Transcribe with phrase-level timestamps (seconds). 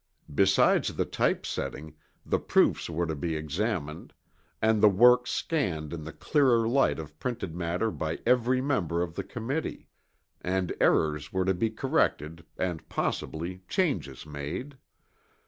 [0.33, 1.93] Besides the typesetting,
[2.25, 4.13] the proofs were to be examined,
[4.59, 9.13] and the work scanned in the clearer light of printed matter by every member of
[9.13, 9.89] the committee;
[10.41, 14.75] and errors were to be corrected, and possibly changes made.